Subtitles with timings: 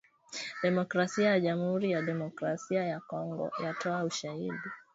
[0.61, 4.69] Demokrasia ya Jamuhuri ya Demokrasia ya Kongo yatoa ushahidi